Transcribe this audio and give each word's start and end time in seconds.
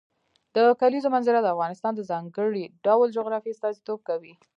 د 0.55 0.57
کلیزو 0.81 1.09
منظره 1.15 1.39
د 1.41 1.47
افغانستان 1.55 1.93
د 1.95 2.01
ځانګړي 2.11 2.63
ډول 2.85 3.07
جغرافیه 3.17 3.53
استازیتوب 3.53 3.99
کوي. 4.09 4.33